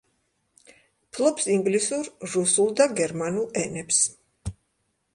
ფლობს 1.17 1.47
ინგლისურ, 1.57 2.11
რუსულ 2.33 2.75
და 2.83 2.91
გერმანულ 3.03 3.49
ენებს. 3.65 4.05